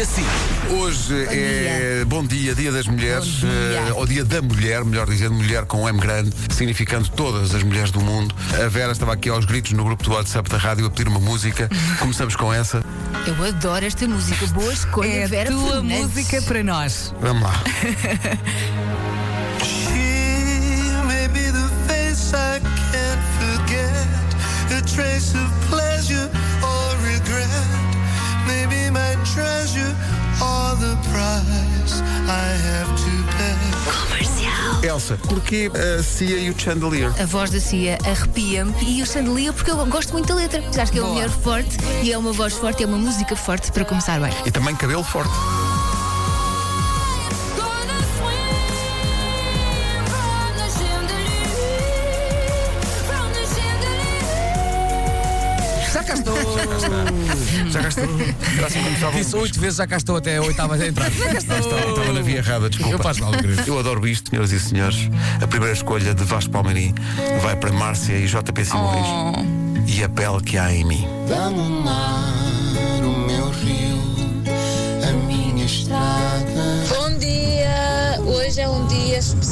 [0.00, 0.24] assim.
[0.70, 3.50] Hoje é bom dia, dia das mulheres, Bom dia.
[3.88, 7.90] eh, ou dia da mulher, melhor dizendo, mulher com M grande, significando todas as mulheres
[7.90, 8.34] do mundo.
[8.64, 11.20] A Vera estava aqui aos gritos no grupo do WhatsApp da rádio a pedir uma
[11.20, 11.68] música.
[11.98, 12.82] Começamos com essa.
[13.26, 14.46] Eu adoro esta música.
[14.48, 16.00] Boa escolha, É a Vera tua Fernandes.
[16.14, 17.14] música para nós.
[17.20, 17.54] Vamos lá.
[34.90, 37.12] Elsa, porquê a Cia e o Chandelier?
[37.20, 40.60] A voz da Cia arrepia-me e o Chandelier porque eu gosto muito da letra.
[40.76, 43.70] Acho que é uma mulher forte e é uma voz forte, é uma música forte
[43.70, 44.32] para começar bem.
[44.44, 45.30] E também cabelo forte.
[56.66, 57.70] Cá estou.
[57.70, 58.04] Já cá estou.
[58.56, 59.16] Era assim como estava.
[59.16, 61.10] Disse oito vezes, já cá estou até a oitava a entrar.
[61.10, 61.78] Já cá estou.
[61.78, 62.92] Estava na via errada, desculpa.
[62.92, 63.62] Eu faço mal, querido.
[63.66, 65.10] Eu adoro isto, senhoras e senhores.
[65.42, 66.94] A primeira escolha de Vasco Palmeirim
[67.42, 69.06] vai para Márcia e JP Simões.
[69.86, 71.06] E a pele que há em mim.
[71.28, 71.82] Dá-me o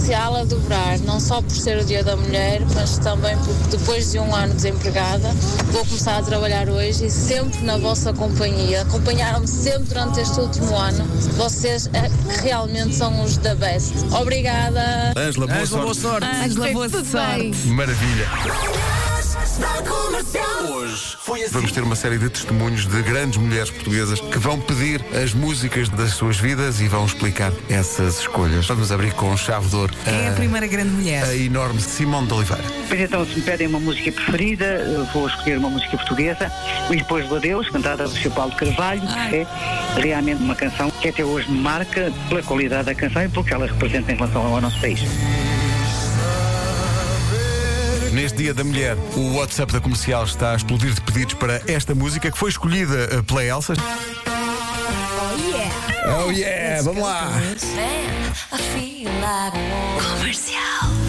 [0.09, 4.11] especial a dobrar, não só por ser o Dia da Mulher, mas também porque depois
[4.11, 5.29] de um ano desempregada,
[5.71, 8.83] vou começar a trabalhar hoje e sempre na vossa companhia.
[8.83, 11.05] Acompanharam-me sempre durante este último ano.
[11.37, 13.93] Vocês é que realmente são os da best.
[14.19, 15.13] Obrigada!
[15.15, 16.27] Ângela, boa Ângela, boa sorte.
[16.27, 16.45] sorte.
[16.45, 17.69] Ângela, boa sorte.
[17.69, 18.98] Maravilha.
[20.19, 21.53] Hoje foi assim.
[21.53, 25.89] Vamos ter uma série de testemunhos de grandes mulheres portuguesas que vão pedir as músicas
[25.91, 28.67] das suas vidas e vão explicar essas escolhas.
[28.67, 31.23] Vamos abrir com chave de ouro Quem é a primeira grande mulher?
[31.23, 32.65] a enorme Simone de Oliveira.
[32.89, 36.51] Pois então, se me pedem uma música preferida, vou escolher uma música portuguesa,
[36.91, 38.31] E Depois do Adeus, cantada por Sr.
[38.31, 39.47] Paulo Carvalho, que é
[39.97, 43.55] realmente uma canção que até hoje me marca pela qualidade da canção e pelo que
[43.55, 45.01] ela representa em relação ao nosso país.
[48.13, 51.95] Neste Dia da Mulher, o WhatsApp da comercial está a explodir de pedidos para esta
[51.95, 53.75] música que foi escolhida eh, pela Elsa.
[56.27, 56.83] Oh yeah!
[56.83, 57.31] Vamos lá!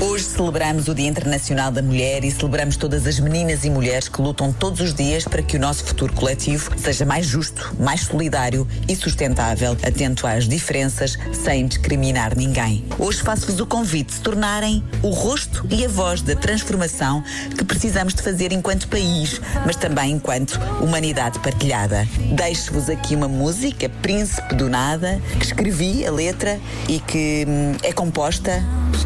[0.01, 4.21] Hoje celebramos o Dia Internacional da Mulher e celebramos todas as meninas e mulheres que
[4.21, 8.65] lutam todos os dias para que o nosso futuro coletivo seja mais justo, mais solidário
[8.87, 12.85] e sustentável, atento às diferenças, sem discriminar ninguém.
[12.97, 17.21] Hoje faço-vos o convite de se tornarem o rosto e a voz da transformação
[17.57, 22.07] que precisamos de fazer enquanto país, mas também enquanto humanidade partilhada.
[22.37, 27.91] Deixo-vos aqui uma música, Príncipe do Nada, que escrevi a letra e que hum, é
[27.91, 28.63] composta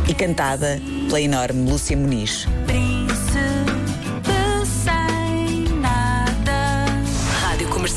[0.08, 2.48] e cantada pela enorme Lúcia Muniz.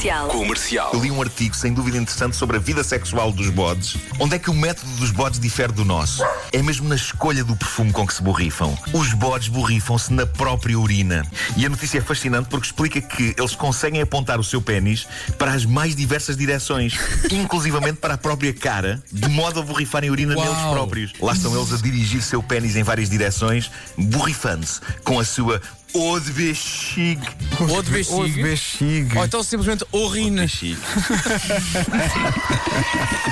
[0.06, 0.28] Comercial.
[0.28, 0.90] Comercial.
[0.94, 3.96] Eu li um artigo sem dúvida interessante sobre a vida sexual dos bodes.
[4.20, 6.22] Onde é que o método dos bodes difere do nosso?
[6.52, 8.76] É mesmo na escolha do perfume com que se borrifam.
[8.92, 11.26] Os bodes borrifam-se na própria urina.
[11.56, 15.52] E a notícia é fascinante porque explica que eles conseguem apontar o seu pênis para
[15.52, 16.96] as mais diversas direções,
[17.32, 20.44] inclusivamente para a própria cara, de modo a borrifarem urina Uau.
[20.44, 21.12] neles próprios.
[21.20, 25.60] Lá estão eles a dirigir seu pênis em várias direções, borrifando-se com a sua
[25.94, 27.28] eau de bexigue.
[27.60, 28.42] Ou de Ou de bexiga.
[28.42, 29.18] bexiga.
[29.18, 30.46] Ou então simplesmente urina.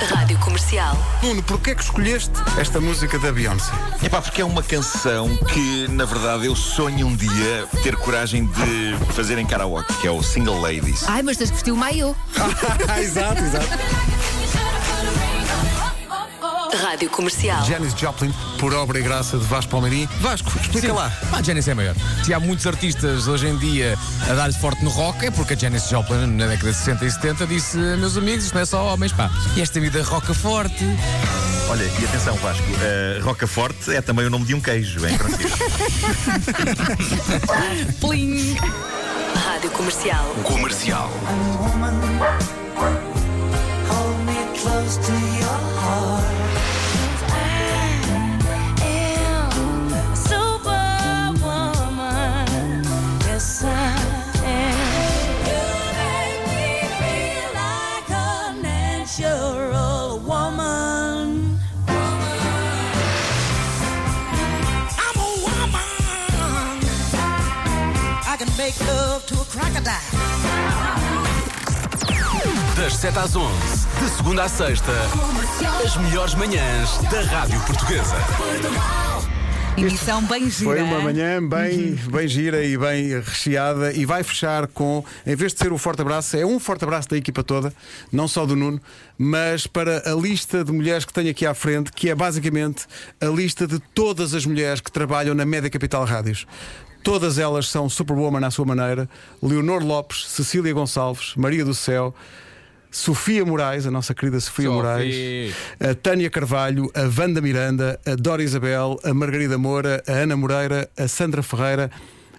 [0.08, 0.96] Rádio Comercial.
[1.22, 3.72] Nuno, porquê é que escolheste esta música da Beyoncé?
[4.02, 8.46] É pá, porque é uma canção que, na verdade, eu sonho um dia ter coragem
[8.46, 11.04] de fazer em karaoke, que é o Single Ladies.
[11.06, 12.14] Ai, mas tens que vestir o maiô.
[13.00, 13.68] exato, exato.
[16.76, 17.64] Rádio Comercial.
[17.64, 20.08] Janis Joplin, por obra e graça de Vasco Palmeirim.
[20.20, 20.94] Vasco, explica Sim.
[20.94, 21.10] lá.
[21.30, 21.94] Pá, a Janis é maior.
[22.24, 23.96] Se há muitos artistas hoje em dia
[24.28, 27.10] a dar-lhe forte no rock, é porque a Janis Joplin, na década de 60 e
[27.10, 29.30] 70, disse: Meus amigos, isto não é só homens, pá.
[29.56, 30.84] E esta vida roca forte.
[31.68, 35.50] Olha, e atenção, Vasco, uh, Rocaforte é também o nome de um queijo, em francês.
[38.00, 38.56] Plim!
[39.34, 40.26] Rádio Comercial.
[40.44, 41.10] Comercial.
[59.16, 61.54] I'm a woman.
[68.26, 69.94] I can make love to a crocodile.
[72.76, 74.90] Das 7 às 11, de segunda à sexta,
[75.84, 78.16] as melhores manhãs da Rádio Portuguesa.
[79.76, 80.70] Emissão bem gira.
[80.70, 85.52] Foi uma manhã bem, bem gira e bem recheada e vai fechar com, em vez
[85.52, 87.74] de ser o forte abraço, é um forte abraço da equipa toda,
[88.12, 88.80] não só do Nuno,
[89.18, 92.86] mas para a lista de mulheres que tenho aqui à frente, que é basicamente
[93.20, 96.46] a lista de todas as mulheres que trabalham na Média Capital Rádios.
[97.02, 99.08] Todas elas são superwoman à sua maneira.
[99.42, 102.14] Leonor Lopes, Cecília Gonçalves, Maria do Céu,
[102.94, 104.76] Sofia Moraes, a nossa querida Sofia Sophie.
[104.76, 110.36] Moraes, a Tânia Carvalho, a Wanda Miranda, a Dora Isabel, a Margarida Moura, a Ana
[110.36, 111.90] Moreira, a Sandra Ferreira,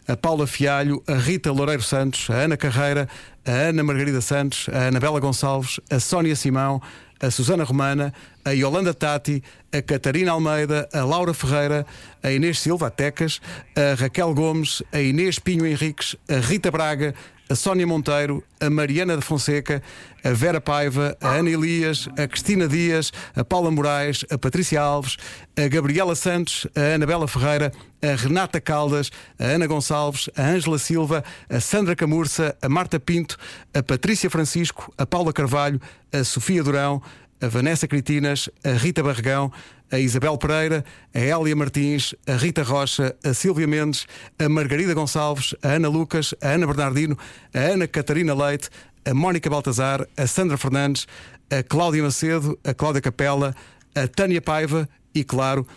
[0.07, 3.09] a Paula Fialho, a Rita Loureiro Santos, a Ana Carreira,
[3.45, 6.81] a Ana Margarida Santos, a Anabela Gonçalves, a Sónia Simão,
[7.19, 8.13] a Susana Romana,
[8.45, 9.43] a Yolanda Tati,
[9.73, 11.85] a Catarina Almeida, a Laura Ferreira,
[12.23, 13.41] a Inês Silva, a Tecas,
[13.75, 17.13] a Raquel Gomes, a Inês Pinho Henriques, a Rita Braga,
[17.49, 19.81] a Sónia Monteiro, a Mariana de Fonseca,
[20.23, 25.17] a Vera Paiva, a Ana Elias, a Cristina Dias, a Paula Moraes, a Patrícia Alves,
[25.55, 27.71] a Gabriela Santos, a Anabela Ferreira,
[28.01, 33.37] a Renata Caldas, a Ana Gonçalves, a Ângela Silva, a Sandra Camurça, a Marta Pinto,
[33.73, 35.79] a Patrícia Francisco, a Paula Carvalho,
[36.11, 37.01] a Sofia Durão,
[37.45, 39.51] a Vanessa Critinas, a Rita Barregão,
[39.91, 40.83] a Isabel Pereira,
[41.13, 44.07] a Hélia Martins, a Rita Rocha, a Silvia Mendes,
[44.39, 47.15] a Margarida Gonçalves, a Ana Lucas, a Ana Bernardino,
[47.53, 48.69] a Ana Catarina Leite,
[49.05, 51.05] a Mónica Baltazar, a Sandra Fernandes,
[51.51, 53.55] a Cláudia Macedo, a Cláudia Capela,
[53.93, 55.67] a Tânia Paiva e, claro,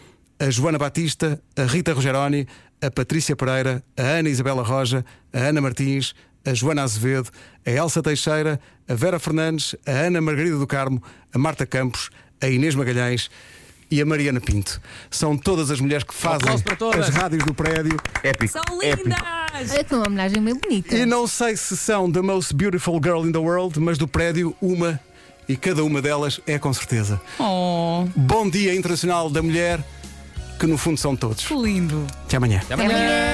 [0.41, 2.47] a Joana Batista, a Rita Rogeroni,
[2.81, 5.05] a Patrícia Pereira, a Ana Isabela Roja,
[5.35, 6.14] a Ana Martins,
[6.49, 7.31] a Joana Azevedo,
[7.67, 11.03] a Elsa Teixeira, a Vera Fernandes, a Ana Margarida do Carmo,
[11.33, 12.11] a Marta Campos,
[12.41, 13.31] a Inês Magalhães
[13.91, 14.81] e a Mariana Pinto.
[15.11, 17.97] São todas as mulheres que fazem as rádios do prédio.
[18.23, 18.53] Épico.
[18.53, 19.19] São lindas!
[19.89, 20.95] Que uma homenagem bem bonita.
[20.95, 24.55] E não sei se são the most beautiful girl in the world, mas do prédio,
[24.61, 25.00] uma
[25.49, 27.21] e cada uma delas é com certeza.
[27.39, 29.83] Oh, Bom Dia Internacional da Mulher,
[30.61, 31.47] que no fundo são todos.
[31.47, 32.06] que lindo.
[32.25, 32.61] Até amanhã.
[32.62, 33.29] Até amanhã.